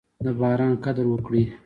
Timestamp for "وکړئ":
1.09-1.43